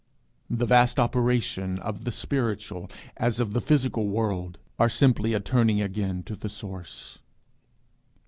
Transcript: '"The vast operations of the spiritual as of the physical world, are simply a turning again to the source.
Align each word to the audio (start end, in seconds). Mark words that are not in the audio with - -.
'"The 0.49 0.65
vast 0.65 0.99
operations 0.99 1.79
of 1.81 2.05
the 2.05 2.11
spiritual 2.11 2.89
as 3.17 3.39
of 3.39 3.53
the 3.53 3.61
physical 3.61 4.07
world, 4.07 4.57
are 4.79 4.89
simply 4.89 5.33
a 5.35 5.39
turning 5.39 5.79
again 5.79 6.23
to 6.23 6.35
the 6.35 6.49
source. 6.49 7.19